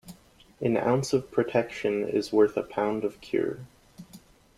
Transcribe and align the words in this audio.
An 0.59 0.77
ounce 0.77 1.13
of 1.13 1.29
protection 1.29 2.09
is 2.09 2.33
worth 2.33 2.57
a 2.57 2.63
pound 2.63 3.03
of 3.03 3.21
cure. 3.21 3.59